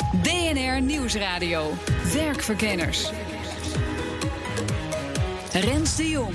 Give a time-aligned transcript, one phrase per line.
[0.00, 1.72] DNR Nieuwsradio.
[2.12, 3.10] Werkverkenners.
[5.52, 6.34] Rens de Jong.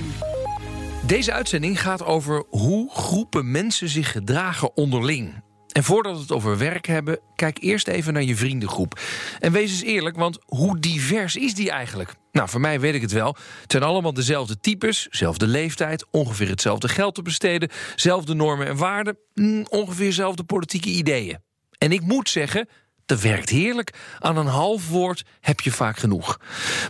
[1.06, 5.42] Deze uitzending gaat over hoe groepen mensen zich gedragen onderling.
[5.72, 9.00] En voordat we het over werk hebben, kijk eerst even naar je vriendengroep.
[9.38, 12.14] En wees eens eerlijk, want hoe divers is die eigenlijk?
[12.32, 13.36] Nou, voor mij weet ik het wel.
[13.62, 18.76] Het zijn allemaal dezelfde types, dezelfde leeftijd, ongeveer hetzelfde geld te besteden, zelfde normen en
[18.76, 21.38] waarden, mm, ongeveer dezelfde politieke ideeën.
[21.78, 22.68] En ik moet zeggen,
[23.06, 23.94] dat werkt heerlijk.
[24.18, 26.40] Aan een half woord heb je vaak genoeg.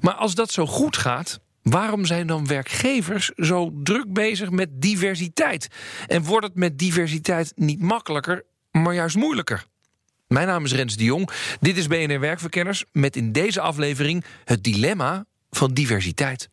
[0.00, 5.68] Maar als dat zo goed gaat, Waarom zijn dan werkgevers zo druk bezig met diversiteit?
[6.06, 9.64] En wordt het met diversiteit niet makkelijker, maar juist moeilijker?
[10.28, 11.30] Mijn naam is Rens de Jong.
[11.60, 16.48] Dit is BNR Werkverkenners met in deze aflevering het dilemma van diversiteit.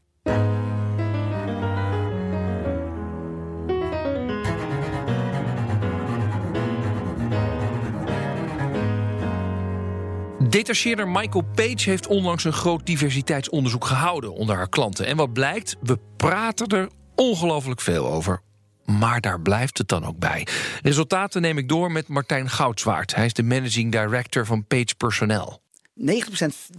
[10.54, 15.06] Detacheerder Michael Page heeft onlangs een groot diversiteitsonderzoek gehouden onder haar klanten.
[15.06, 18.42] En wat blijkt, we praten er ongelooflijk veel over.
[18.86, 20.48] Maar daar blijft het dan ook bij.
[20.82, 23.16] Resultaten neem ik door met Martijn Goudswaard.
[23.16, 25.62] Hij is de managing director van Page Personnel.
[26.00, 26.04] 90%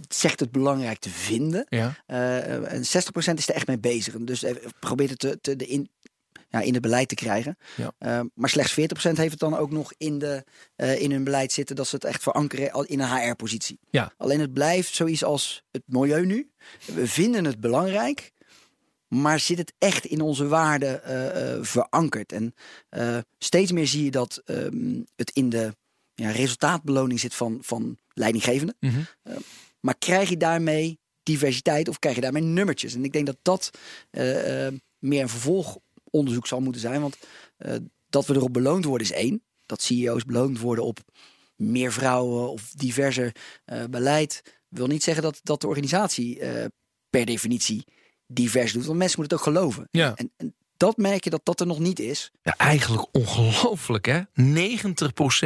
[0.07, 1.65] zegt het belangrijk te vinden.
[1.69, 1.95] Ja.
[2.07, 2.83] Uh, en 60%
[3.33, 4.13] is er echt mee bezig.
[4.19, 5.89] Dus eh, probeert het te, te, de in,
[6.55, 7.57] ja, in het beleid te krijgen.
[7.75, 7.91] Ja.
[7.99, 8.75] Uh, maar slechts 40%
[9.11, 10.43] heeft het dan ook nog in, de,
[10.77, 13.79] uh, in hun beleid zitten dat ze het echt verankeren in een HR-positie.
[13.89, 14.13] Ja.
[14.17, 16.51] Alleen het blijft zoiets als het milieu nu.
[16.85, 18.31] We vinden het belangrijk,
[19.07, 22.31] maar zit het echt in onze waarden uh, verankerd?
[22.31, 22.53] En
[23.37, 25.75] steeds meer zie je dat um, het in de
[26.13, 28.75] ja, resultaatbeloning zit van, van leidinggevenden.
[28.79, 29.37] Mm -hmm.
[29.79, 32.93] maar krijg je daarmee diversiteit of krijg je daarmee nummertjes?
[32.93, 33.71] En ik denk dat dat
[35.05, 35.77] meer een vervolg
[36.15, 37.01] onderzoek zal moeten zijn.
[37.01, 37.17] Want
[37.59, 37.75] uh,
[38.09, 39.43] dat we erop beloond worden is één.
[39.65, 40.99] Dat CEO's beloond worden op
[41.55, 44.41] meer vrouwen of diverser uh, beleid.
[44.67, 46.65] Wil niet zeggen dat, dat de organisatie uh,
[47.09, 47.83] per definitie
[48.27, 48.85] divers doet.
[48.85, 49.87] Want mensen moeten het ook geloven.
[49.91, 50.15] Ja.
[50.15, 52.31] En, en dat merk je dat dat er nog niet is.
[52.41, 54.21] Ja, eigenlijk ongelooflijk hè.
[54.21, 54.23] 90%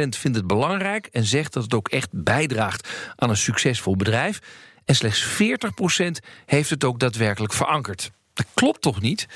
[0.08, 4.38] vindt het belangrijk en zegt dat het ook echt bijdraagt aan een succesvol bedrijf.
[4.84, 6.10] En slechts 40%
[6.46, 8.10] heeft het ook daadwerkelijk verankerd.
[8.32, 9.26] Dat klopt toch niet?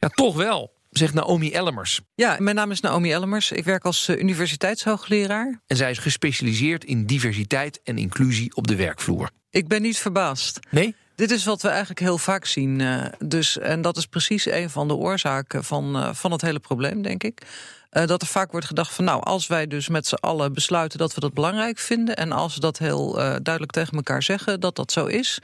[0.00, 2.00] Ja, toch wel, zegt Naomi Ellemers.
[2.14, 3.52] Ja, mijn naam is Naomi Ellemers.
[3.52, 5.60] Ik werk als universiteitshoogleraar.
[5.66, 9.30] En zij is gespecialiseerd in diversiteit en inclusie op de werkvloer.
[9.50, 10.58] Ik ben niet verbaasd.
[10.70, 10.94] Nee?
[11.14, 12.78] Dit is wat we eigenlijk heel vaak zien.
[12.78, 16.60] Uh, dus, en dat is precies een van de oorzaken van, uh, van het hele
[16.60, 17.42] probleem, denk ik.
[17.90, 21.14] Dat er vaak wordt gedacht van nou, als wij dus met z'n allen besluiten dat
[21.14, 22.16] we dat belangrijk vinden.
[22.16, 25.40] En als we dat heel duidelijk tegen elkaar zeggen dat dat zo is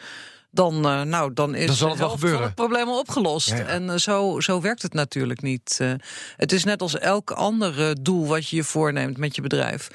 [0.56, 2.42] dan, uh, nou, dan is dan zal het wel gebeuren.
[2.42, 3.48] het probleem opgelost.
[3.48, 3.66] Ja, ja.
[3.66, 5.78] En uh, zo, zo werkt het natuurlijk niet.
[5.82, 5.92] Uh,
[6.36, 9.88] het is net als elk ander doel wat je je voorneemt met je bedrijf.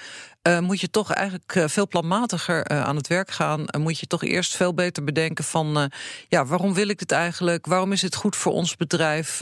[0.48, 3.66] Uh, moet je toch eigenlijk uh, veel planmatiger uh, aan het werk gaan.
[3.78, 5.92] moet je toch eerst veel beter bedenken van...
[6.28, 7.66] ja, waarom wil ik dit eigenlijk?
[7.66, 9.42] Waarom is het goed voor ons bedrijf?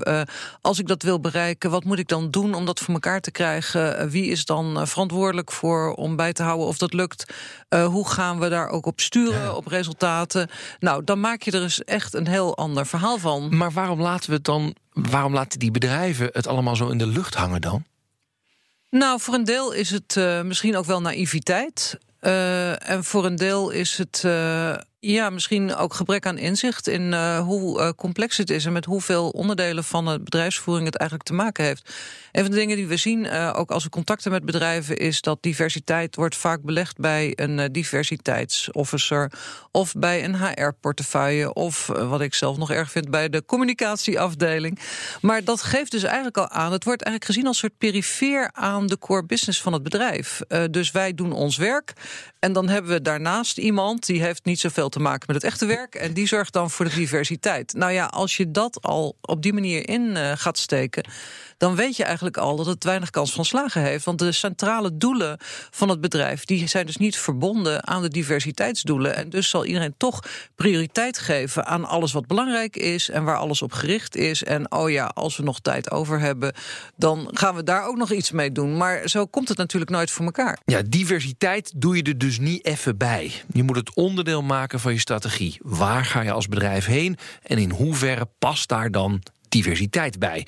[0.61, 3.31] als ik dat wil bereiken, wat moet ik dan doen om dat voor elkaar te
[3.31, 4.09] krijgen?
[4.09, 7.33] wie is dan verantwoordelijk voor om bij te houden of dat lukt?
[7.69, 9.53] hoe gaan we daar ook op sturen, ja.
[9.53, 10.49] op resultaten?
[10.79, 13.57] Nou, dan maak je er dus echt een heel ander verhaal van.
[13.57, 14.75] Maar waarom laten we het dan...
[14.93, 17.85] waarom laten die bedrijven het allemaal zo in de lucht hangen dan?
[18.89, 21.97] Nou, voor een deel is het uh, misschien ook wel naïviteit.
[22.22, 27.13] Uh, en voor een deel is het uh, ja, misschien ook gebrek aan inzicht in
[27.37, 31.63] hoe complex het is en met hoeveel onderdelen van de bedrijfsvoering het eigenlijk te maken
[31.63, 31.93] heeft.
[32.31, 35.43] Een van de dingen die we zien, ook als we contacten met bedrijven, is dat
[35.43, 39.31] diversiteit wordt vaak belegd bij een diversiteitsofficer
[39.72, 44.79] of bij een HR-portefeuille of wat ik zelf nog erg vind bij de communicatieafdeling.
[45.22, 48.49] Maar dat geeft dus eigenlijk al aan, het wordt eigenlijk gezien als een soort perifeer
[48.53, 50.41] aan de core business van het bedrijf.
[50.72, 51.93] Dus wij doen ons werk
[52.40, 55.66] en dan hebben we daarnaast iemand die heeft niet zoveel te maken met het echte
[55.66, 57.74] werk en die zorgt dan voor de diversiteit.
[57.74, 61.03] Nou ja, als je dat al op die manier in uh, gaat steken
[61.59, 64.06] dan weet je eigenlijk al dat het weinig kans van slagen heeft.
[64.06, 65.38] Want de centrale doelen
[65.72, 69.16] van het bedrijf die zijn dus niet verbonden aan de diversiteitsdoelen.
[69.16, 70.23] En dus zal iedereen toch
[70.56, 74.44] prioriteit geven aan alles wat belangrijk is en waar alles op gericht is.
[74.44, 76.53] En oh ja, als we nog tijd over hebben,
[76.96, 78.78] dan gaan we daar ook nog iets mee doen.
[78.78, 80.59] Maar zo komt het natuurlijk nooit voor elkaar.
[80.66, 83.32] Ja, diversiteit doe je er dus niet even bij.
[83.53, 85.58] Je moet het onderdeel maken van je strategie.
[85.62, 90.47] Waar ga je als bedrijf heen en in hoeverre past daar dan diversiteit bij?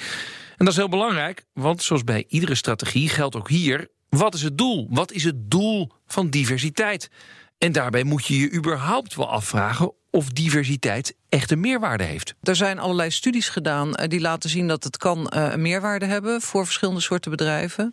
[0.62, 4.42] En dat is heel belangrijk, want zoals bij iedere strategie geldt ook hier: wat is
[4.42, 4.88] het doel?
[4.90, 7.10] Wat is het doel van diversiteit?
[7.58, 12.34] En daarbij moet je je überhaupt wel afvragen of diversiteit echt een meerwaarde heeft.
[12.42, 16.06] Er zijn allerlei studies gedaan eh, die laten zien dat het kan eh, een meerwaarde
[16.06, 17.92] hebben voor verschillende soorten bedrijven.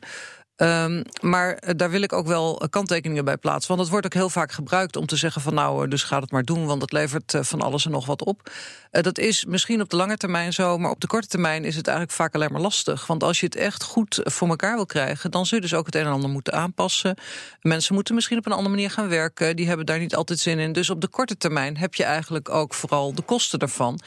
[0.60, 3.68] Um, maar eh, daar wil ik ook wel kanttekeningen bij plaatsen.
[3.68, 6.30] Want het wordt ook heel vaak gebruikt om te zeggen van nou, dus ga het
[6.30, 8.50] maar doen, want het levert van alles en nog wat op.
[8.90, 11.86] Dat is misschien op de lange termijn zo, maar op de korte termijn is het
[11.86, 13.06] eigenlijk vaak alleen maar lastig.
[13.06, 15.86] Want als je het echt goed voor elkaar wil krijgen, dan zul je dus ook
[15.86, 17.16] het een en ander moeten aanpassen.
[17.60, 19.56] Mensen moeten misschien op een andere manier gaan werken.
[19.56, 20.72] Die hebben daar niet altijd zin in.
[20.72, 24.00] Dus op de korte termijn heb je eigenlijk ook vooral de kosten daarvan.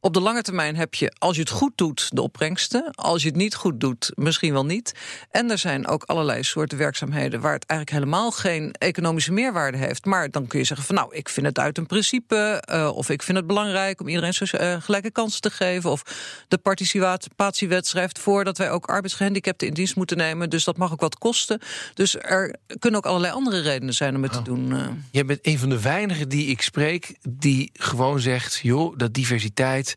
[0.00, 2.90] Op de lange termijn heb je, als je het goed doet, de opbrengsten.
[2.94, 4.94] Als je het niet goed doet, misschien wel niet.
[5.30, 10.04] En er zijn ook allerlei soorten werkzaamheden waar het eigenlijk helemaal geen economische meerwaarde heeft.
[10.04, 12.62] Maar dan kun je zeggen van nou, ik vind het uit een principe.
[12.72, 15.90] Uh, of ik vind het belangrijk om iedereen zo uh, gelijke kansen te geven.
[15.90, 16.02] Of
[16.48, 20.50] de participatiewet schrijft voor dat wij ook arbeidsgehandicapten in dienst moeten nemen.
[20.50, 21.60] Dus dat mag ook wat kosten.
[21.94, 24.44] Dus er kunnen ook allerlei andere redenen zijn om het te Oh.
[24.44, 24.70] doen.
[24.72, 24.86] Uh.
[25.10, 29.87] Je bent een van de weinigen die ik spreek die gewoon zegt: joh, dat diversiteit,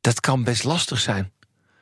[0.00, 1.32] dat kan best lastig zijn.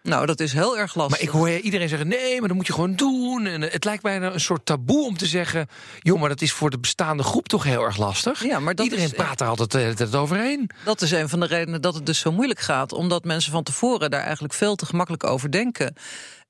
[0.03, 1.11] Nou, dat is heel erg lastig.
[1.17, 3.47] Maar ik hoor iedereen zeggen: nee, maar dat moet je gewoon doen.
[3.47, 5.69] En het lijkt bijna een soort taboe om te zeggen:
[6.00, 8.45] joh, maar dat is voor de bestaande groep toch heel erg lastig.
[8.45, 10.71] Ja, maar dat iedereen is- praat er altijd hele tijd overheen.
[10.85, 12.93] Dat is een van de redenen dat het dus zo moeilijk gaat.
[12.93, 15.95] Omdat mensen van tevoren daar eigenlijk veel te gemakkelijk over denken.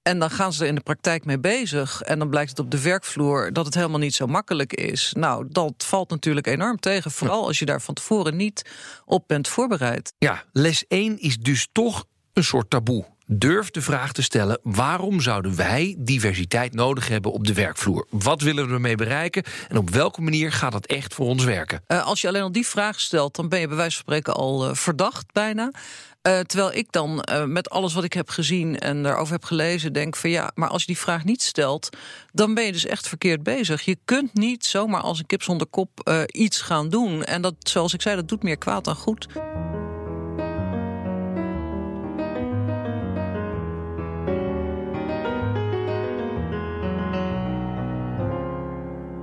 [0.08, 2.02] En dan gaan ze er in de praktijk mee bezig.
[2.02, 5.12] En dan blijkt het op de werkvloer dat het helemaal niet zo makkelijk is.
[5.16, 7.10] Nou, dat valt natuurlijk enorm tegen.
[7.10, 8.70] Vooral als je daar van tevoren niet
[9.04, 10.12] op bent voorbereid.
[10.18, 13.04] Ja, les 1 is dus toch een soort taboe.
[13.30, 18.06] Durf de vraag te stellen: waarom zouden wij diversiteit nodig hebben op de werkvloer?
[18.10, 21.82] Wat willen we ermee bereiken en op welke manier gaat dat echt voor ons werken?
[21.86, 24.34] Eh, als je alleen al die vraag stelt, dan ben je bij wijze van spreken
[24.34, 25.70] al eh, verdacht bijna.
[26.22, 30.16] Eh, terwijl ik dan met alles wat ik heb gezien en daarover heb gelezen, denk
[30.16, 31.88] van ja, maar als je die vraag niet stelt,
[32.32, 33.82] dan ben je dus echt verkeerd bezig.
[33.82, 37.24] Je kunt niet zomaar als een kip zonder kop iets gaan doen.
[37.24, 39.26] En dat, zoals ik zei, dat doet meer kwaad dan goed.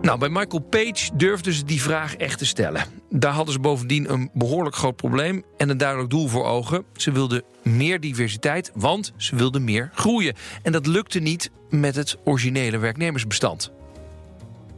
[0.05, 2.85] Nou, bij Michael Page durfden ze die vraag echt te stellen.
[3.09, 6.85] Daar hadden ze bovendien een behoorlijk groot probleem en een duidelijk doel voor ogen.
[6.93, 10.35] Ze wilden meer diversiteit, want ze wilden meer groeien.
[10.63, 13.71] En dat lukte niet met het originele werknemersbestand.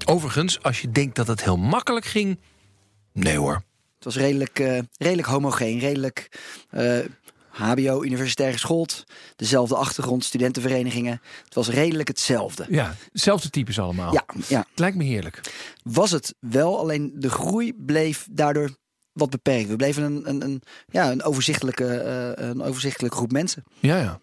[0.06, 2.40] Overigens, als je denkt dat het heel makkelijk ging.
[3.14, 3.54] Nee hoor.
[3.96, 6.28] Het was redelijk, eh, redelijk homogeen, redelijk
[6.70, 7.00] eh,
[7.58, 9.04] HBO, universitair geschoold.
[9.36, 11.22] Dezelfde achtergrond, studentenverenigingen.
[11.46, 12.66] Het was redelijk hetzelfde.
[12.70, 14.14] Ja, hetzelfde types allemaal.
[14.14, 15.42] Ja, ja, Het lijkt me heerlijk.
[15.84, 16.80] was het wel.
[16.80, 18.70] Alleen de groei bleef daardoor
[19.12, 19.70] wat beperkt.
[19.70, 23.64] We bleven een, een, een, ja, een, overzichtelijke, eh, een overzichtelijke groep mensen.
[23.80, 24.20] Ja, ja.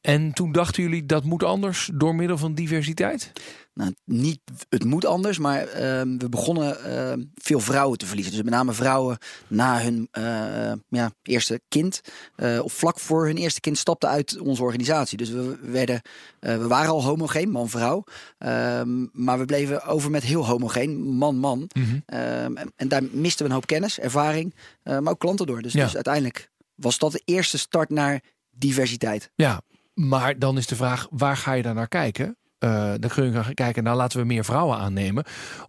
[0.00, 3.32] En toen dachten jullie dat moet anders door middel van diversiteit?
[3.74, 8.32] Nou, niet, het moet anders, maar ehm, we begonnen ehm, veel vrouwen te verliezen.
[8.34, 12.00] Dus met name vrouwen na hun eh, ja, eerste kind,
[12.36, 15.18] eh, of vlak voor hun eerste kind, stapten uit onze organisatie.
[15.18, 16.00] Dus we, werden,
[16.40, 18.04] eh, we waren al homogeen, man-vrouw.
[18.38, 21.70] Ehm, maar we bleven over met heel homogeen, man-man.
[22.06, 25.62] Ehm, en, en daar misten we een hoop kennis, ervaring, maar ook klanten door.
[25.62, 25.84] Dus, Ja.
[25.84, 28.20] dus uiteindelijk was dat de eerste start naar
[28.50, 29.30] diversiteit.
[29.34, 29.62] Ja,
[29.94, 32.36] maar dan is de vraag, waar ga je dan naar kijken?
[32.64, 35.24] Eh, dan kun je gaan kijken, nou laten we meer vrouwen aannemen.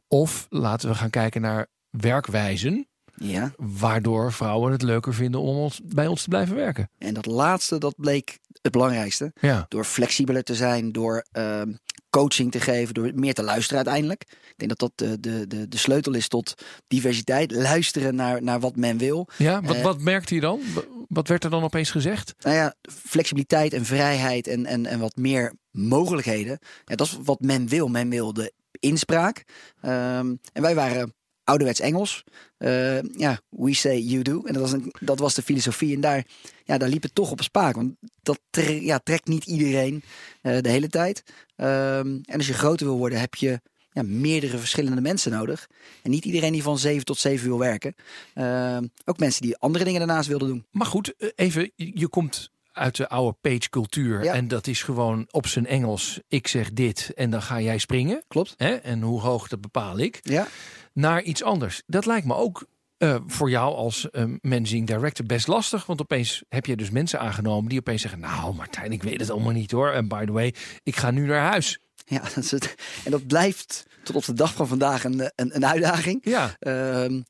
[0.08, 2.88] Of laten we gaan kijken naar werkwijzen...
[3.18, 3.52] Ja.
[3.58, 6.90] waardoor vrouwen het leuker vinden om ons, bij ons te blijven werken.
[6.98, 9.31] En dat laatste, dat bleek het belangrijkste.
[9.39, 11.74] Ja, Door flexibeler te zijn, door ehm,
[12.10, 14.22] coaching te geven, door meer te luisteren uiteindelijk.
[14.29, 16.53] Ik denk dat dat de, de, de, de sleutel is tot
[16.88, 17.51] diversiteit.
[17.51, 19.27] Luisteren naar, naar wat men wil.
[19.38, 20.60] ja wat, Eh, wat merkte je dan?
[20.74, 22.34] Wa- Wat werd er dan opeens gezegd?
[22.39, 26.60] Nou ja, flexibiliteit en vrijheid en, en, en wat meer mogelijkheden.
[26.86, 27.88] Ja, dat is wat men wil.
[27.88, 29.43] Men wil de inspraak.
[29.81, 31.13] Ehm, en wij waren
[31.46, 32.24] ouderwets Engels.
[32.58, 34.42] Eh, ja, we say you do.
[34.46, 35.96] En dat was, een, dat was de filosofie.
[35.96, 36.25] En daar,
[36.64, 37.75] ja, daar liep het toch op spaak.
[37.75, 38.40] Want dat
[38.80, 40.04] ja, trekt niet iedereen
[40.42, 41.24] eh, de hele tijd.
[41.56, 43.62] Ehm, en als je groter wil worden, heb je
[43.92, 45.70] ja, meerdere verschillende mensen nodig.
[46.04, 47.96] En niet iedereen die van 7 tot 7 wil werken.
[48.34, 50.66] Ehm, ook mensen die andere dingen daarnaast wilden doen.
[50.72, 54.24] Maar goed, eh, even, je komt uit de oude page-cultuur.
[54.24, 54.34] Ja.
[54.34, 56.20] En dat is gewoon op zijn Engels.
[56.27, 58.24] Ik zeg dit en dan ga jij springen.
[58.27, 58.53] Klopt.
[58.58, 58.74] Hè?
[58.74, 60.20] En hoe hoog, dat bepaal ik.
[60.22, 60.48] Ja.
[60.94, 61.82] Naar iets anders.
[61.86, 62.65] Dat lijkt me ook
[62.98, 65.86] eh, voor jou als eh, managing director best lastig.
[65.86, 68.20] Want opeens heb je dus mensen aangenomen die opeens zeggen...
[68.20, 69.91] nou Martijn, ik weet het allemaal niet hoor.
[69.91, 70.53] En by the way,
[70.84, 71.79] ik ga nu naar huis.
[72.05, 72.75] Ja, dat is het.
[73.05, 76.20] En dat blijft tot op de dag van vandaag een, een, een uitdaging.
[76.24, 77.22] Ja, Ehm,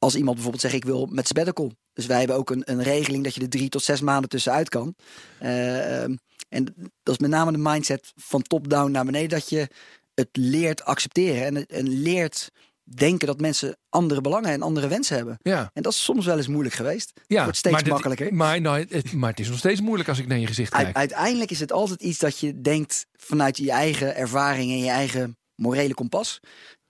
[0.00, 1.72] als iemand bijvoorbeeld zegt, ik wil met sabbatical.
[1.92, 4.68] Dus wij hebben ook een, een regeling dat je er drie tot zes maanden tussenuit
[4.68, 4.94] kan.
[5.38, 6.14] Ehm,
[6.48, 6.64] en
[7.02, 9.28] dat is met name de mindset van top-down naar beneden.
[9.28, 9.68] Dat je
[10.14, 12.50] het leert accepteren en, het- en leert
[12.82, 15.38] denken dat mensen andere belangen en andere wensen hebben.
[15.42, 15.70] ja.
[15.72, 17.12] En dat is soms wel eens moeilijk geweest.
[17.26, 17.42] ja.
[17.42, 18.34] wordt steeds maar dit- makkelijker.
[18.34, 20.96] maar, nou, het, maar het is nog steeds moeilijk als ik naar je gezicht kijk.
[20.96, 25.36] uiteindelijk is het altijd iets dat je denkt vanuit je eigen ervaring en je eigen
[25.54, 26.40] morele kompas.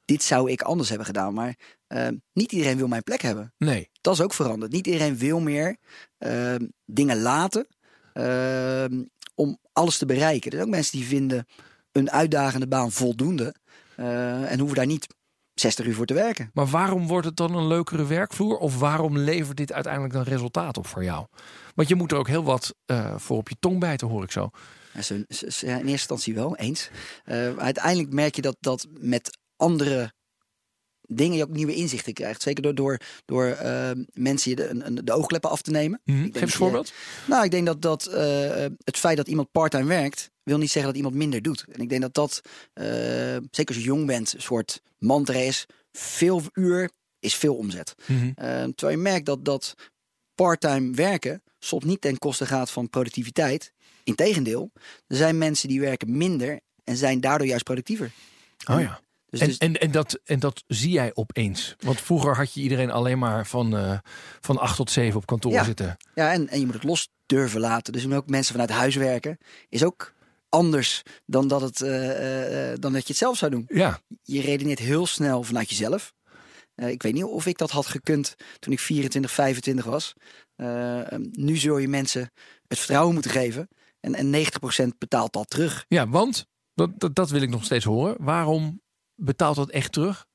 [0.04, 1.34] Dit zou ik anders hebben gedaan.
[1.34, 1.54] Maar
[1.90, 3.54] ehm, niet iedereen wil mijn plek hebben.
[3.58, 3.90] Nee.
[4.00, 4.72] Dat is ook veranderd.
[4.72, 5.76] Niet iedereen wil meer
[6.18, 7.66] ehm, dingen laten
[8.12, 9.02] ehm,
[9.34, 10.50] om alles te bereiken.
[10.50, 11.46] Er zijn ook mensen die vinden
[11.92, 13.54] een uitdagende baan voldoende.
[13.96, 15.06] eh, en hoeven daar niet
[15.54, 16.50] 60 uur voor te werken.
[16.54, 18.56] Maar waarom wordt het dan een leukere werkvloer?
[18.58, 21.26] Of waarom levert dit uiteindelijk dan resultaat op voor jou?
[21.74, 24.30] Want je moet er ook heel wat eh, voor op je tong bijten, hoor ik
[24.30, 24.50] zo.
[24.92, 25.26] Ja, in
[25.68, 26.90] eerste instantie wel, eens.
[27.24, 30.12] Eh, uiteindelijk merk je dat, dat met andere
[31.12, 32.42] dingen je ook nieuwe inzichten krijgt.
[32.42, 36.00] Zeker door, door, door eh, mensen je de, de oogkleppen af te nemen.
[36.04, 36.18] Mhm.
[36.18, 36.92] Ik Geef eens een voorbeeld.
[37.26, 40.90] Nou, ik denk dat, dat eh, het feit dat iemand parttime werkt, wil niet zeggen
[40.90, 41.64] dat iemand minder doet.
[41.72, 42.40] En ik denk dat dat,
[42.72, 42.86] eh,
[43.50, 45.66] zeker als je jong bent, een soort mantra is.
[45.92, 47.94] Veel uur is veel omzet.
[48.06, 48.26] Mhm.
[48.34, 49.74] Eh, terwijl je merkt dat, dat
[50.34, 53.72] parttime werken soms niet ten koste gaat van productiviteit.
[54.04, 54.70] Integendeel,
[55.06, 58.10] er zijn mensen die werken minder en zijn daardoor juist productiever.
[58.70, 59.00] Oh ja.
[59.30, 61.76] Dus, En, dus- en, en, dat, en dat zie jij opeens.
[61.78, 63.98] Want vroeger had je iedereen alleen maar van, eh
[64.40, 65.64] van 8 tot 7 op kantoor Ja.
[65.64, 65.96] zitten.
[66.14, 67.92] ja, en, en je moet het los durven laten.
[67.92, 70.12] Dus ook mensen vanuit huis werken is ook
[70.48, 73.64] anders dan dat, het, eh, eh, dan dat je het zelf zou doen.
[73.68, 76.12] Ja, Je redeneert heel snel vanuit jezelf.
[76.74, 80.12] Ik weet niet of ik dat had gekund toen ik 24, 25 was.
[80.56, 81.00] Eh,
[81.32, 82.20] nu zul je mensen
[82.68, 83.68] het vertrouwen moeten geven.
[84.00, 85.84] En, en 90% betaalt dat terug.
[85.88, 88.16] ja want, dat, dat, dat wil ik nog steeds horen.
[88.18, 88.80] Waarom
[89.20, 90.26] betaalt dat echt terug?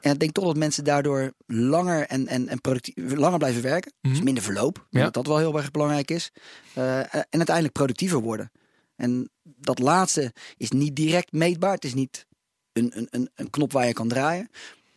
[0.00, 3.92] En ik denk toch dat mensen daardoor langer en, en, en productief, langer blijven werken.
[4.00, 4.24] Dus Mhm.
[4.24, 4.86] minder verloop.
[4.90, 5.02] Ja.
[5.02, 6.32] Dat dat wel heel erg belangrijk is.
[6.74, 8.50] Eh, en uiteindelijk productiever worden.
[8.96, 11.72] En dat laatste is niet direct meetbaar.
[11.72, 12.26] Het is niet
[12.72, 14.50] een, een, een, een knop waar je kan draaien.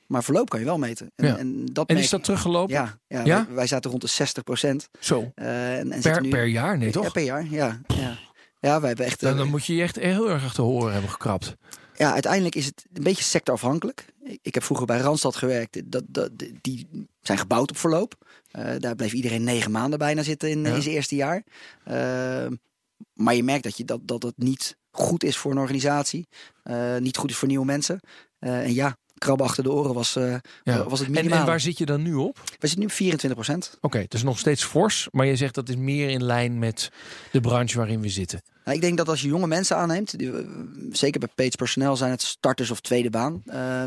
[0.08, 1.12] Maar verloop kan je wel meten.
[1.16, 1.38] En, Ja.
[1.38, 2.74] en, dat En is dat teruggelopen?
[2.76, 3.46] Ja, ja, Ja?
[3.46, 4.90] Wij, wij zaten rond de 60 procent.
[5.00, 5.32] Zo.
[5.36, 6.78] en, en Per, nu, per jaar?
[6.78, 7.12] Nee, Ja, toch?
[7.12, 7.82] per jaar, ja.
[7.88, 8.18] Ja,
[8.60, 9.20] ja wij hebben echt...
[9.22, 11.56] Dan, eh, dan moet je je echt heel erg te horen hebben gekrapt.
[12.00, 14.06] Ja, uiteindelijk is het een beetje sectorafhankelijk.
[14.42, 15.92] Ik- heb vroeger bij Randstad gewerkt.
[15.92, 16.88] Dat, dat, die
[17.22, 18.16] zijn gebouwd op verloop.
[18.52, 20.76] Eh, daar bleef iedereen negen maanden bijna zitten in, Ja.
[20.76, 21.44] in zijn eerste jaar.
[21.84, 22.48] Eh,
[23.14, 26.28] maar je merkt dat, je, dat, dat het niet goed is voor een organisatie.
[26.64, 28.00] Eh, niet goed is voor nieuwe mensen.
[28.40, 30.14] En ja, krabben achter de oren was,
[30.64, 30.84] Ja.
[30.84, 31.40] was het minimaal.
[31.40, 32.38] en waar zit je dan nu op?
[32.44, 33.78] We zitten nu op 24 procent.
[33.82, 36.92] Oké, het is nog steeds fors, maar je zegt dat is meer in lijn met
[37.32, 38.42] de branche waarin we zitten.
[38.70, 40.46] Nou, ik denk dat als je jonge mensen aanneemt, die, eh,
[40.92, 43.84] zeker bij Page personeel zijn het starters of tweede baan, eh,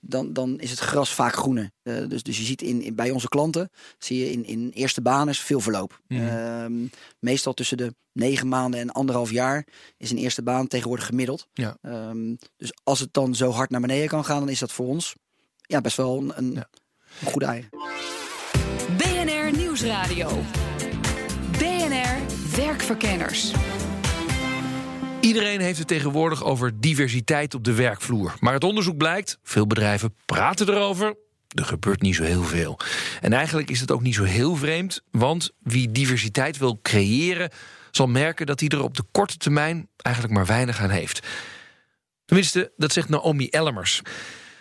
[0.00, 1.70] dan, dan is het gras vaak groener.
[1.82, 5.02] Eh, dus, dus je ziet in, in, bij onze klanten, zie je in, in eerste
[5.02, 6.00] banen veel verloop.
[6.08, 6.26] Mhm.
[6.26, 6.86] Ehm,
[7.18, 9.66] meestal tussen de negen maanden en anderhalf jaar
[9.96, 11.48] is een eerste baan tegenwoordig gemiddeld.
[11.52, 11.76] Ja.
[11.82, 14.86] Ehm, dus als het dan zo hard naar beneden kan gaan, dan is dat voor
[14.86, 15.14] ons
[15.60, 16.68] ja, best wel een, een, Ja.
[17.20, 17.70] een goede eigen.
[18.96, 20.42] BNR Nieuwsradio.
[21.58, 22.16] BNR
[22.56, 23.52] Werkverkenners.
[25.26, 28.34] Iedereen heeft het tegenwoordig over diversiteit op de werkvloer.
[28.40, 31.16] Maar het onderzoek blijkt, veel bedrijven praten erover.
[31.48, 32.78] Er gebeurt niet zo heel veel.
[33.20, 37.50] En eigenlijk is het ook niet zo heel vreemd, want wie diversiteit wil creëren,
[37.90, 41.26] zal merken dat hij er op de korte termijn eigenlijk maar weinig aan heeft.
[42.24, 44.02] Tenminste, dat zegt Naomi Ellemers.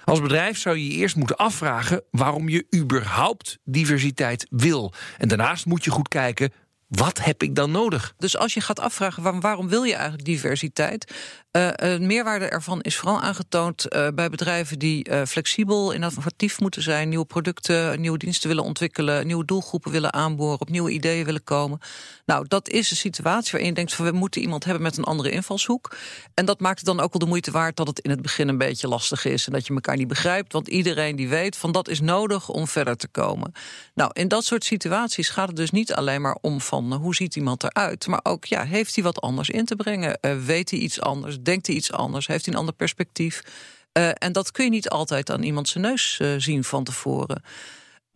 [0.04, 4.94] Als bedrijf zou je je eerst moeten afvragen waarom je überhaupt diversiteit wil.
[5.18, 6.52] En daarnaast moet je goed kijken,
[6.96, 8.14] wat heb ik dan nodig?
[8.18, 11.14] Dus als je gaat afvragen waarom, waarom wil je eigenlijk diversiteit?
[11.52, 16.82] Eh het meerwaarde ervan is vooral aangetoond eh, bij bedrijven die eh, flexibel, innovatief moeten
[16.82, 21.44] zijn, nieuwe producten, nieuwe diensten willen ontwikkelen, nieuwe doelgroepen willen aanboren, op nieuwe ideeën willen
[21.44, 21.80] komen.
[22.26, 25.04] Nou, dat is een situatie waarin je denkt van we moeten iemand hebben met een
[25.04, 25.96] andere invalshoek.
[26.34, 28.48] En dat maakt het dan ook wel de moeite waard dat het in het begin
[28.48, 31.72] een beetje lastig is en dat je elkaar niet begrijpt, want iedereen die weet van
[31.72, 33.52] dat is nodig om verder te komen.
[33.94, 37.36] Nou, in dat soort situaties gaat het dus niet alleen maar om van hoe ziet
[37.36, 40.20] iemand eruit, maar ook ja, heeft hij wat anders in te brengen?
[40.20, 41.38] Eh, weet hij iets anders?
[41.42, 42.28] Denkt hij iets anders?
[42.28, 43.44] Heeft hij een ander perspectief?
[43.92, 47.44] Eh, en dat kun je niet altijd aan iemand zijn neus eh, zien van tevoren.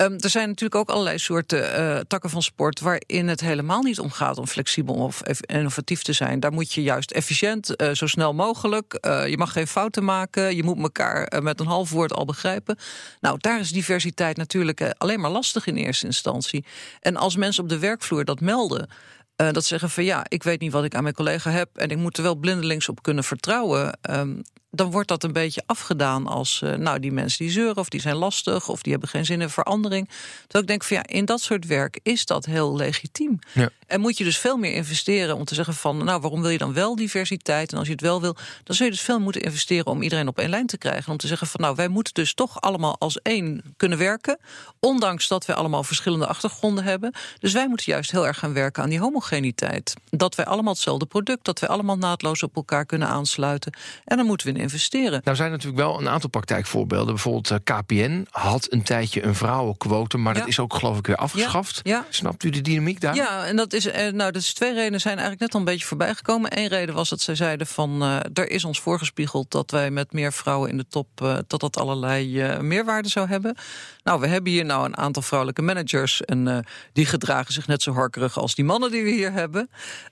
[0.01, 3.99] Um, er zijn natuurlijk ook allerlei soorten uh, takken van sport waarin het helemaal niet
[3.99, 6.39] om gaat om flexibel of innovatief te zijn.
[6.39, 8.97] Daar moet je juist efficiënt, uh, zo snel mogelijk.
[9.01, 10.55] Uh, je mag geen fouten maken.
[10.55, 12.77] Je moet elkaar met een half woord al begrijpen.
[13.19, 16.65] Nou, daar is diversiteit natuurlijk alleen maar lastig in eerste instantie.
[16.99, 18.89] En als mensen op de werkvloer dat melden.
[19.35, 21.97] Dat zeggen van ja, ik weet niet wat ik aan mijn collega heb en ik
[21.97, 23.97] moet er wel blindelings op kunnen vertrouwen.
[24.09, 24.41] Um,
[24.71, 28.01] dan wordt dat een beetje afgedaan als, uh, nou, die mensen die zeuren of die
[28.01, 30.07] zijn lastig of die hebben geen zin in verandering.
[30.41, 33.39] Terwijl ik denk van ja, in dat soort werk is dat heel legitiem.
[33.53, 33.69] Ja.
[33.89, 36.58] En moet je dus veel meer investeren om te zeggen van, nou, waarom wil je
[36.58, 37.72] dan wel diversiteit?
[37.72, 40.27] En als je het wel wil, dan zul je dus veel moeten investeren om iedereen
[40.27, 41.12] op één lijn te krijgen.
[41.12, 44.38] Om te zeggen van, nou, wij moeten dus toch allemaal als één kunnen werken,
[44.79, 47.13] ondanks dat wij allemaal verschillende achtergronden hebben.
[47.39, 49.93] Dus wij moeten juist heel erg gaan werken aan die homogeniteit.
[50.10, 53.74] Dat wij allemaal hetzelfde product, dat wij allemaal naadloos op elkaar kunnen aansluiten.
[54.05, 55.22] En dan moeten we investeren.
[55.24, 57.13] Nou zijn natuurlijk wel een aantal praktijkvoorbeelden.
[57.13, 61.15] Bijvoorbeeld eh, KPN had een tijdje een vrouwenquote, maar dat is ook geloof ik weer
[61.15, 61.79] afgeschaft.
[61.84, 62.05] Ja.
[62.10, 63.15] Snapt u de dynamiek daar?
[63.15, 65.65] Ja, en dat is, uh, nou, dat is twee redenen zijn eigenlijk net al een
[65.65, 66.57] beetje voorbij gekomen.
[66.57, 70.13] Eén reden was dat zij zeiden van uh, er is ons voorgespiegeld dat wij met
[70.13, 71.07] meer vrouwen in de top
[71.48, 73.55] dat dat allerlei meerwaarde zou hebben.
[74.03, 77.91] Nou, we hebben hier nou een aantal vrouwelijke managers en die gedragen zich net zo
[77.91, 79.69] horkerig als die mannen die we hier hebben.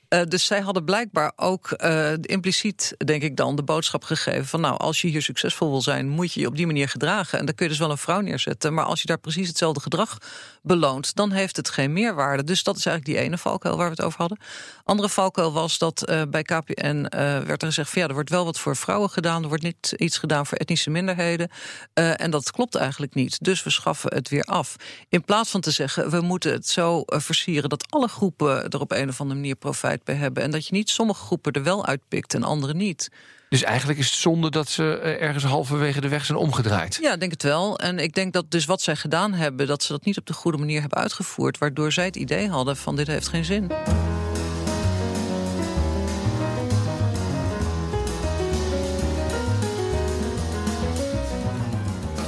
[0.10, 4.62] Uh, dus zij hadden blijkbaar ook uh, impliciet, denk ik dan, de boodschap gegeven van
[4.62, 7.40] nou, als je hier succesvol wil zijn, moet je je op die manier gedragen.
[7.40, 8.74] En dan kun je dus wel een vrouw neerzetten.
[8.74, 10.18] Maar als je daar precies hetzelfde gedrag
[10.62, 12.44] beloont, dan heeft het geen meerwaarde.
[12.44, 14.40] Dus dat is eigenlijk die ene valkuil waar we het over hadden.
[14.84, 17.06] Andere valkuil was dat uh, bij KPN
[17.46, 19.94] werd er gezegd van ja, er wordt wel wat voor vrouwen gedaan, er wordt niet
[19.98, 21.50] iets gedaan voor etnische minderheden.
[21.94, 23.44] en dat klopt eigenlijk niet.
[23.44, 24.76] Dus we schaffen het weer af.
[25.10, 28.92] In plaats van te zeggen, we moeten het zo versieren dat alle groepen er op
[28.92, 30.44] een of andere manier profijt bij hebben.
[30.44, 33.10] En dat je niet sommige groepen er wel uitpikt en andere niet.
[33.50, 36.98] Dus eigenlijk is het zonde dat ze eh, ergens halverwege de weg zijn omgedraaid.
[37.02, 37.80] Ja, denk het wel.
[37.80, 40.34] En ik denk dat dus wat zij gedaan hebben, dat ze dat niet op de
[40.34, 41.58] goede manier hebben uitgevoerd.
[41.58, 43.72] Waardoor zij het idee hadden van dit heeft geen zin.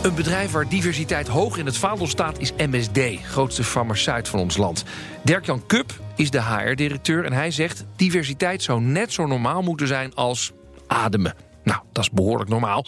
[0.10, 4.58] Een bedrijf waar diversiteit hoog in het vaandel staat is MSD, grootste farmaceut van ons
[4.58, 4.84] land.
[5.24, 7.86] Dirk-Jan Kup is de HR-directeur en hij zegt...
[7.96, 10.52] diversiteit zou net zo normaal moeten zijn als
[10.88, 11.36] ademen.
[11.64, 12.86] Nou, dat is behoorlijk normaal.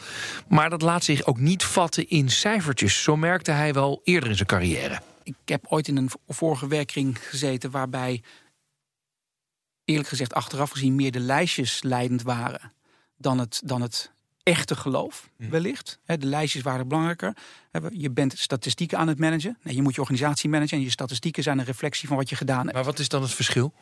[0.47, 3.03] Maar dat laat zich ook niet vatten in cijfertjes.
[3.03, 5.01] Zo merkte hij wel eerder in zijn carrière.
[5.23, 8.23] Ik heb ooit in een vorige werkring gezeten waarbij...
[9.85, 12.73] eerlijk gezegd achteraf gezien meer de lijstjes leidend waren...
[13.17, 14.11] dan het, dan het
[14.43, 15.49] echte geloof, hm.
[15.49, 15.99] wellicht.
[16.05, 17.35] De lijstjes waren belangrijker.
[17.91, 19.57] Je bent statistieken aan het managen.
[19.63, 22.35] Nee, je moet je organisatie managen en je statistieken zijn een reflectie van wat je
[22.35, 22.73] gedaan hebt.
[22.73, 23.73] Maar wat is dan het verschil?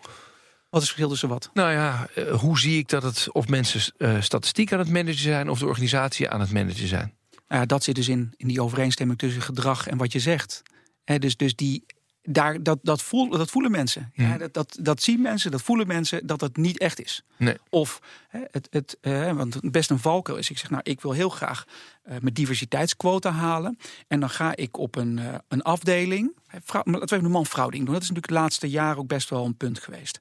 [0.69, 1.49] Wat is het verschil tussen wat?
[1.53, 5.19] Nou ja, eh, hoe zie ik dat het of mensen uh, statistiek aan het managen
[5.19, 7.13] zijn of de organisatie aan het managen zijn?
[7.47, 10.61] Nou ja, dat zit dus in, in die overeenstemming tussen gedrag en wat je zegt.
[11.03, 11.85] dus, dus die
[12.31, 14.11] daar, dat, dat, voel, dat voelen mensen.
[14.13, 17.23] Ja, dat, dat, dat zien mensen, dat voelen mensen dat het niet echt is.
[17.37, 17.57] Nee.
[17.69, 20.49] Of het, het, uh, want best een valkuil is.
[20.49, 23.77] Ik zeg, nou, ik wil heel graag uh, mijn diversiteitsquota halen.
[24.07, 26.35] En dan ga ik op een, uh, een afdeling.
[26.63, 27.93] Vrouw, laten we even een man-vrouw ding doen.
[27.93, 30.19] Dat is natuurlijk de laatste jaren ook best wel een punt geweest.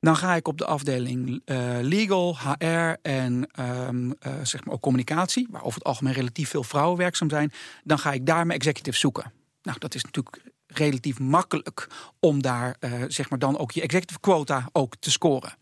[0.00, 1.42] Dan ga ik op de afdeling
[1.80, 3.48] legal, HR en
[3.88, 7.52] um, zeg maar ook communicatie, waar over het algemeen relatief veel vrouwen werkzaam zijn.
[7.84, 9.32] Dan ga ik daar mijn executive zoeken.
[9.62, 11.88] Nou, dat is natuurlijk relatief makkelijk
[12.20, 15.56] om daar uh, zeg maar dan ook je executive quota ook te scoren.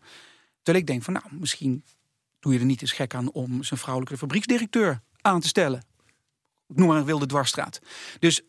[0.55, 1.83] Terwijl ik denk van nou, misschien
[2.39, 5.83] doe je er niet eens gek aan om zijn vrouwelijke fabrieksdirecteur aan te stellen.
[6.67, 7.79] Ik noem maar een wilde dwarsstraat.
[8.19, 8.41] Dus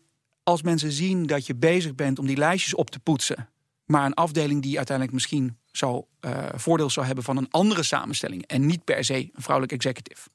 [0.43, 3.49] als mensen zien dat je bezig bent om die lijstjes op te poetsen,
[3.85, 8.45] maar een afdeling die uiteindelijk misschien zou, uh, voordeel zou hebben van een andere samenstelling
[8.47, 10.29] en niet per se een vrouwelijk executive.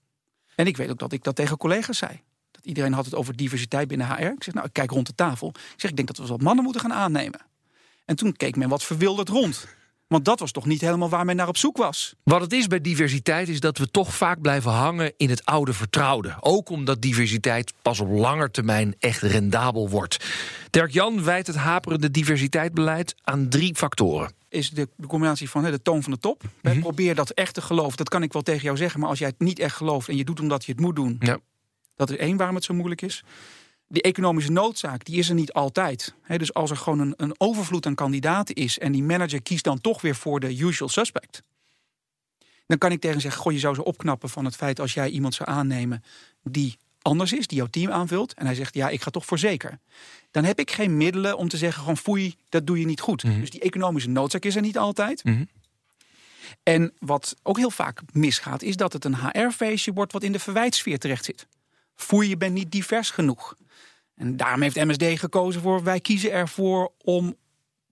[0.55, 2.23] En ik weet ook dat ik dat tegen collega's zei
[2.67, 4.23] iedereen had het over diversiteit binnen HR.
[4.23, 5.49] Ik zeg, nou, ik kijk rond de tafel.
[5.49, 7.41] Ik zeg, ik denk dat we wat mannen moeten gaan aannemen.
[8.05, 9.67] En toen keek men wat verwilderd rond.
[10.07, 12.15] Want dat was toch niet helemaal waar men naar op zoek was.
[12.23, 15.73] Wat het is bij diversiteit is dat we toch vaak blijven hangen in het oude
[15.73, 16.37] vertrouwde.
[16.41, 20.25] Ook omdat diversiteit pas op lange termijn echt rendabel wordt.
[20.71, 24.33] Dirk Jan wijt het haperende diversiteitsbeleid aan drie factoren.
[24.49, 26.43] Is de, combinatie van de toon van de top.
[26.63, 26.81] Mhm.
[26.81, 27.97] Probeer dat echt te geloven.
[27.97, 29.01] Dat kan ik wel tegen jou zeggen.
[29.01, 31.17] Maar als jij het niet echt gelooft en je doet omdat je het moet doen.
[31.21, 31.39] Ja.
[31.97, 33.25] Dat is één waarom het zo moeilijk is.
[33.89, 36.15] Die economische noodzaak, die is er niet altijd.
[36.37, 39.81] dus als er gewoon een, een overvloed aan kandidaten is en die manager kiest dan
[39.81, 41.43] toch weer voor de usual suspect.
[42.67, 45.09] Dan kan ik tegen zeggen, goh, je zou ze opknappen van het feit als jij
[45.09, 46.03] iemand zou aannemen
[46.43, 48.35] die anders is, die jouw team aanvult.
[48.35, 49.79] En hij zegt, ja, ik ga toch voor zeker.
[50.31, 53.25] Dan heb ik geen middelen om te zeggen, gewoon foei, dat doe je niet goed.
[53.25, 53.41] Mhm.
[53.41, 55.25] Dus die economische noodzaak is er niet altijd.
[55.25, 55.45] Mhm.
[56.63, 60.39] En wat ook heel vaak misgaat, is dat het een HR-feestje wordt wat in de
[60.39, 61.47] verwijtsfeer terecht zit.
[61.97, 63.57] Voer je bent niet divers genoeg.
[64.15, 67.37] En daarom heeft MSD gekozen voor wij kiezen ervoor om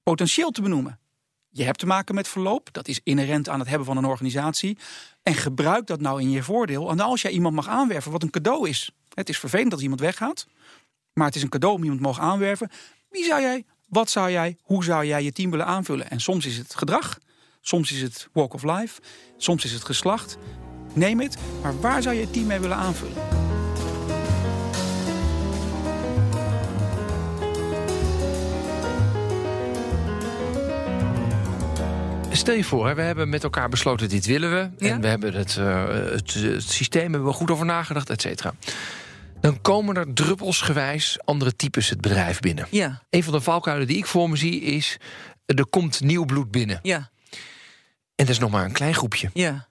[0.03, 0.99] potentieel te benoemen.
[1.51, 4.79] Je hebt te maken met verloop, dat is inherent aan het hebben van een organisatie.
[5.23, 6.91] En gebruik dat nou in je voordeel.
[6.91, 8.91] En als jij iemand mag aanwerven, wat een cadeau is.
[9.15, 10.47] Het is vervelend dat iemand weggaat,
[11.13, 12.71] maar het is een cadeau om iemand mogen aanwerven.
[13.11, 16.11] Wie zou jij, wat zou jij, hoe zou jij je team willen aanvullen?
[16.11, 17.19] En soms is het gedrag,
[17.61, 19.01] soms is het walk of life,
[19.37, 20.37] soms is het geslacht.
[20.93, 23.44] Neem het, maar waar zou je het team mee willen aanvullen?
[32.37, 34.85] Stel je voor, hè, we hebben met elkaar besloten dit willen we.
[34.87, 34.93] Ja.
[34.93, 38.55] En we hebben het, eh, het, het systeem hebben we goed over nagedacht, et cetera.
[39.41, 42.67] Dan komen er druppelsgewijs andere types het bedrijf binnen.
[42.71, 44.97] Ja, Een van de valkuilen die ik voor me zie is...
[45.47, 46.79] er komt nieuw bloed binnen.
[46.83, 47.11] ja,
[48.15, 49.31] En dat is nog maar een klein groepje.
[49.35, 49.67] ja,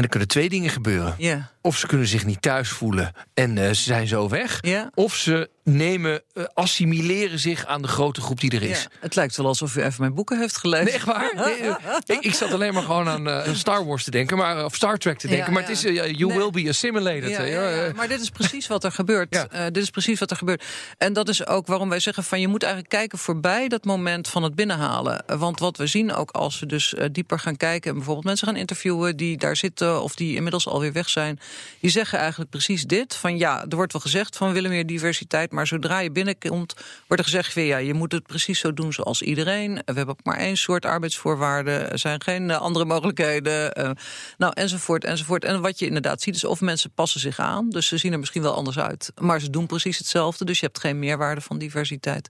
[0.00, 1.14] En er kunnen twee dingen gebeuren.
[1.18, 1.50] ja.
[1.62, 4.58] Of ze kunnen zich niet thuis voelen en eh, ze zijn zo weg.
[4.60, 4.90] Ja.
[4.94, 8.82] Of ze nemen, eh, assimileren zich aan de grote groep die er is.
[8.82, 10.84] Ja, het lijkt wel alsof u even mijn boeken heeft gelezen.
[10.84, 11.32] Nee, echt waar?
[11.34, 11.74] Nee, eh,
[12.16, 15.18] ik, ik zat alleen maar gewoon aan Star Wars te denken, maar, of Star Trek
[15.18, 15.46] te denken.
[15.46, 16.38] Ja, maar het is, you Nee.
[16.38, 17.94] will be assimilated.
[17.96, 19.46] Maar dit is precies wat er gebeurt.
[19.50, 20.64] Dit is precies wat er gebeurt.
[20.98, 24.28] En dat is ook waarom wij zeggen van je moet eigenlijk kijken voorbij dat moment
[24.28, 25.24] van het binnenhalen.
[25.26, 28.56] Want wat we zien ook als we dus dieper gaan kijken en bijvoorbeeld mensen gaan
[28.56, 31.40] interviewen die daar zitten of die inmiddels alweer weg zijn,
[31.80, 34.86] die zeggen eigenlijk precies dit: van ja, er wordt wel gezegd van we willen meer
[34.86, 36.74] diversiteit, maar zodra je binnenkomt,
[37.06, 39.74] wordt er gezegd van ja, je moet het precies zo doen zoals iedereen.
[39.74, 43.90] We hebben ook maar één soort arbeidsvoorwaarden, er zijn geen eh, andere mogelijkheden, eh,
[44.38, 45.44] nou enzovoort enzovoort.
[45.44, 48.18] En wat je inderdaad ziet is of mensen passen zich aan, dus ze zien er
[48.18, 51.58] misschien wel anders uit, maar ze doen precies hetzelfde, dus je hebt geen meerwaarde van
[51.58, 52.28] diversiteit.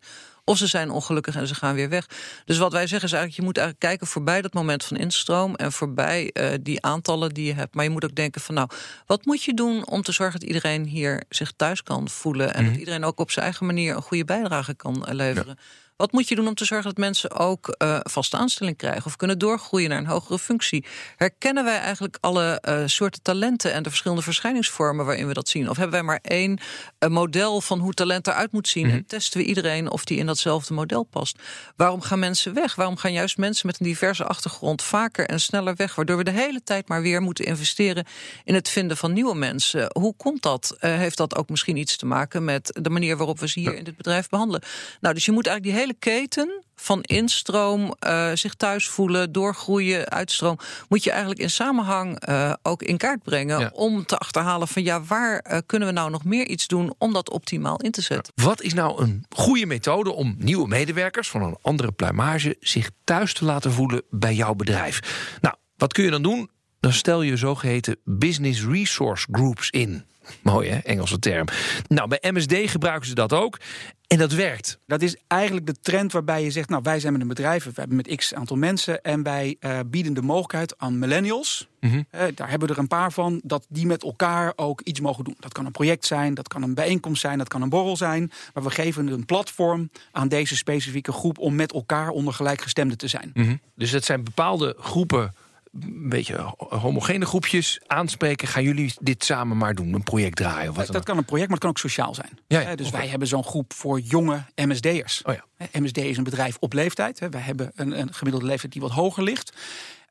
[0.50, 2.06] Of ze zijn ongelukkig en ze gaan weer weg.
[2.44, 5.54] Dus wat wij zeggen is eigenlijk, je moet eigenlijk kijken voorbij dat moment van instroom
[5.54, 7.74] en voorbij eh, die aantallen die je hebt.
[7.74, 8.68] Maar je moet ook denken van nou,
[9.06, 12.64] wat moet je doen om te zorgen dat iedereen hier zich thuis kan voelen en
[12.64, 15.58] dat iedereen ook op zijn eigen manier een goede bijdrage kan eh, leveren.
[16.00, 19.16] Wat moet je doen om te zorgen dat mensen ook eh, vaste aanstelling krijgen of
[19.16, 20.84] kunnen doorgroeien naar een hogere functie?
[21.16, 25.70] Herkennen wij eigenlijk alle eh, soorten talenten en de verschillende verschijningsvormen waarin we dat zien?
[25.70, 26.58] Of hebben wij maar één
[26.98, 30.26] eh, model van hoe talent eruit moet zien en testen we iedereen of die in
[30.26, 31.38] datzelfde model past?
[31.76, 32.74] Waarom gaan mensen weg?
[32.74, 35.94] Waarom gaan juist mensen met een diverse achtergrond vaker en sneller weg?
[35.94, 38.06] Waardoor we de hele tijd maar weer moeten investeren
[38.44, 39.90] in het vinden van nieuwe mensen.
[39.92, 40.76] Hoe komt dat?
[40.78, 43.84] Heeft dat ook misschien iets te maken met de manier waarop we ze hier in
[43.84, 44.62] dit bedrijf behandelen?
[45.00, 50.08] Nou, dus je moet eigenlijk die hele keten van instroom, eh, zich thuis voelen, doorgroeien,
[50.08, 53.70] uitstroom, moet je eigenlijk in samenhang eh, ook in kaart brengen Ja.
[53.74, 57.12] om te achterhalen van ja, waar eh, kunnen we nou nog meer iets doen om
[57.12, 58.32] dat optimaal in te zetten?
[58.36, 63.34] Wat is nou een goede methode om nieuwe medewerkers van een andere pluimage zich thuis
[63.34, 65.00] te laten voelen bij jouw bedrijf?
[65.40, 66.50] Nou, wat kun je dan doen?
[66.80, 70.04] Dan stel je zogeheten business resource groups in.
[70.42, 71.46] Mooi hè, Engelse term.
[71.88, 73.58] Nou, bij MSD gebruiken ze dat ook.
[74.06, 74.78] En dat werkt.
[74.86, 77.70] Dat is eigenlijk de trend waarbij je zegt, nou wij zijn met een bedrijf, we
[77.74, 82.02] hebben met x aantal mensen en wij eh, bieden de mogelijkheid aan millennials, Mhm.
[82.10, 85.24] eh, daar hebben we er een paar van, dat die met elkaar ook iets mogen
[85.24, 85.36] doen.
[85.38, 88.32] Dat kan een project zijn, dat kan een bijeenkomst zijn, dat kan een borrel zijn,
[88.54, 93.08] maar we geven een platform aan deze specifieke groep om met elkaar onder gelijkgestemden te
[93.08, 93.32] zijn.
[93.74, 95.34] Dus het zijn bepaalde groepen,
[95.72, 98.48] een beetje homogene groepjes aanspreken.
[98.48, 99.92] Gaan jullie dit samen maar doen?
[99.92, 100.70] Een project draaien?
[100.70, 102.38] Of wat Dat kan een project, maar het kan ook sociaal zijn.
[102.46, 105.22] Ja, ja, dus wij hebben zo'n groep voor jonge MSD'ers.
[105.22, 105.44] Oh ja.
[105.80, 107.18] MSD is een bedrijf op leeftijd.
[107.20, 107.28] hè.
[107.28, 109.52] Wij hebben een, een gemiddelde leeftijd die wat hoger ligt.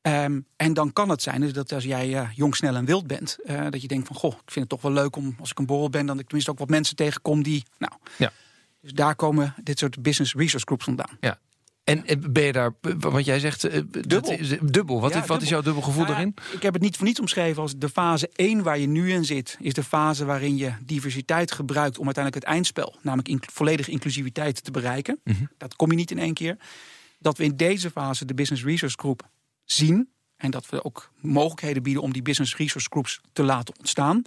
[0.01, 3.07] Ehm, en dan kan het zijn dus dat als jij eh, jong, snel en wild
[3.07, 5.51] bent, eh, dat je denkt van goh, ik vind het toch wel leuk om als
[5.51, 7.63] ik een borrel ben, dan ik tenminste ook wat mensen tegenkom die.
[7.77, 8.31] Nou, Ja.
[8.81, 11.17] dus daar komen dit soort business resource groups vandaan.
[11.19, 11.39] Ja.
[11.89, 14.31] En eh, ben je daar, want jij zegt eh, dat Dubbel.
[14.31, 15.01] is- dubbel.
[15.01, 15.47] Wat, Ja, is, wat is dubbel.
[15.49, 16.55] jouw dubbel gevoel Nou ja, daarin?
[16.55, 19.25] Ik heb het niet voor niets omschreven als de fase 1 waar je nu in
[19.25, 23.91] zit, is de fase waarin je diversiteit gebruikt om uiteindelijk het eindspel, namelijk in, volledige
[23.91, 25.19] inclusiviteit, te bereiken.
[25.23, 25.43] Mhm.
[25.57, 26.57] Dat kom je niet in één keer.
[27.19, 29.27] Dat we in deze fase de Business Resource Group
[29.63, 30.09] zien.
[30.37, 34.21] En dat we ook mogelijkheden bieden om die Business Resource Groups te laten ontstaan.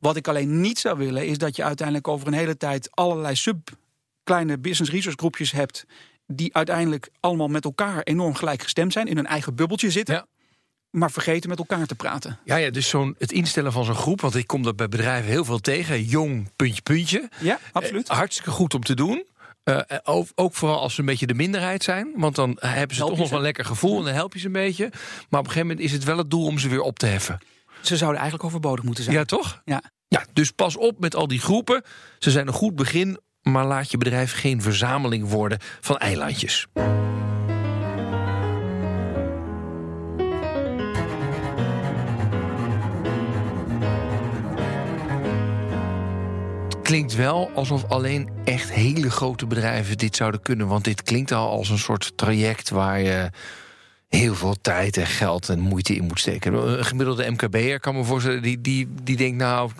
[0.00, 3.34] Wat ik alleen niet zou willen, is dat je uiteindelijk over een hele tijd allerlei
[3.36, 3.68] sub
[4.24, 5.86] kleine business resource groepjes hebt.
[6.34, 10.14] Die uiteindelijk allemaal met elkaar enorm gelijkgestemd zijn, in hun eigen bubbeltje zitten.
[10.14, 10.26] Ja.
[10.90, 12.38] Maar vergeten met elkaar te praten.
[12.44, 15.30] Ja, ja, dus zo'n, het instellen van zo'n groep, want ik kom dat bij bedrijven
[15.30, 16.04] heel veel tegen.
[16.04, 17.28] Jong, puntje, puntje.
[17.40, 18.08] Ja, absoluut.
[18.08, 19.24] Eh, hartstikke goed om te doen.
[19.64, 22.12] Eh, eh, ook, ook vooral als ze een beetje de minderheid zijn.
[22.16, 23.34] Want dan hebben ze toch nog wel ze.
[23.34, 24.88] een lekker gevoel en dan help je ze een beetje.
[25.28, 27.06] Maar op een gegeven moment is het wel het doel om ze weer op te
[27.06, 27.38] heffen.
[27.80, 29.16] Ze zouden eigenlijk overbodig moeten zijn.
[29.16, 29.62] Ja, toch?
[29.64, 29.82] Ja.
[30.08, 31.82] Ja, dus pas op met al die groepen.
[32.18, 36.66] Ze zijn een goed begin, maar laat je bedrijf geen verzameling worden van eilandjes.
[46.82, 50.66] Klinkt wel alsof alleen echt hele grote bedrijven dit zouden kunnen.
[50.66, 53.30] Want dit klinkt al als een soort traject waar je
[54.16, 56.52] heel veel tijd en geld en moeite in moet steken.
[56.52, 59.70] Een gemiddelde MKB'er kan me voorstellen, die, die, die denkt nou,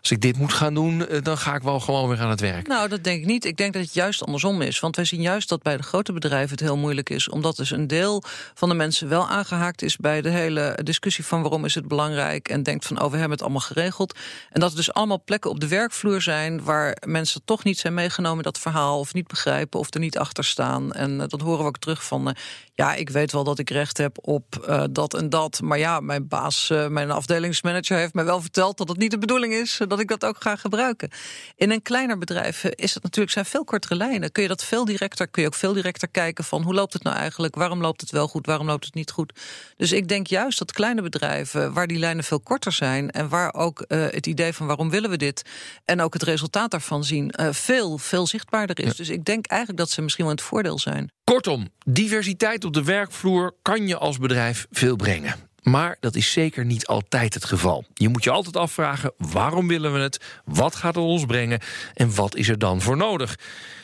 [0.00, 2.40] als ik dit moet gaan doen, eh, dan ga ik wel gewoon weer aan het
[2.40, 2.66] werk.
[2.66, 3.44] Nou, dat denk ik niet.
[3.44, 4.80] Ik denk dat het juist andersom is.
[4.80, 7.28] Want wij zien juist dat bij de grote bedrijven het heel moeilijk is.
[7.28, 8.22] Omdat dus een deel
[8.54, 12.48] van de mensen wel aangehaakt is bij de hele discussie van waarom is het belangrijk.
[12.48, 14.18] En denkt van, oh, we hebben het allemaal geregeld.
[14.50, 17.94] En dat er dus allemaal plekken op de werkvloer zijn waar mensen toch niet zijn
[17.94, 18.98] meegenomen dat verhaal.
[18.98, 20.92] Of niet begrijpen of er niet achter staan.
[20.92, 22.34] En uh, dat horen we ook terug van, uh,
[22.80, 25.60] ja, ik weet wel dat ik recht heb op uh, dat en dat.
[25.62, 29.52] Maar ja, mijn baas, mijn afdelingsmanager heeft mij wel verteld dat het niet de bedoeling
[29.52, 31.10] is dat ik dat ook ga gebruiken.
[31.56, 34.32] In een kleiner bedrijf is het natuurlijk zijn veel kortere lijnen.
[34.32, 37.02] Kun je dat veel directer, kun je ook veel directer kijken van hoe loopt het
[37.02, 37.54] nou eigenlijk?
[37.54, 38.46] Waarom loopt het wel goed?
[38.46, 39.40] Waarom loopt het niet goed?
[39.76, 43.54] Dus ik denk juist dat kleine bedrijven, waar die lijnen veel korter zijn en waar
[43.54, 45.42] ook uh, het idee van waarom willen we dit
[45.84, 48.90] en ook het resultaat daarvan zien, veel, veel zichtbaarder is.
[48.90, 48.96] Ja.
[48.96, 51.10] Dus ik denk eigenlijk dat ze misschien wel in het voordeel zijn.
[51.30, 55.34] Kortom, diversiteit op de werkvloer kan je als bedrijf veel brengen.
[55.62, 57.84] Maar dat is zeker niet altijd het geval.
[57.94, 60.40] Je moet je altijd afvragen: waarom willen we het?
[60.44, 61.60] Wat gaat het ons brengen?
[61.94, 63.38] En wat is er dan voor nodig?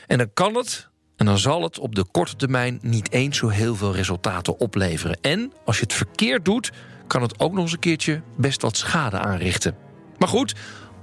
[0.06, 3.48] En dan kan het en dan zal het op de korte termijn niet eens zo
[3.48, 5.18] heel veel resultaten opleveren.
[5.20, 6.72] En als je het verkeerd doet,
[7.06, 9.76] kan het ook nog eens een keertje best wat schade aanrichten.
[10.18, 10.54] Maar goed,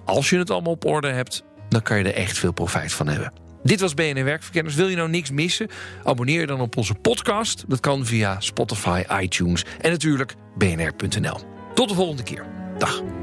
[0.05, 3.07] als je het allemaal op orde hebt, dan kan je er echt veel profijt van
[3.07, 3.42] hebben.
[3.63, 4.75] Dit was BNR Werkverkenners.
[4.75, 5.67] Wil je nou niks missen?
[6.03, 7.63] Abonneer je dan op onze podcast.
[7.67, 11.37] Dat kan via Spotify, iTunes en natuurlijk bnr.nl.
[11.73, 12.45] Tot de volgende keer.
[12.77, 13.22] Dag.